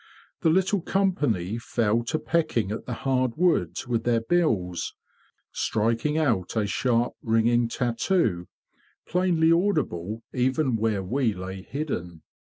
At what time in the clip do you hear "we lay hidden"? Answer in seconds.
11.03-12.23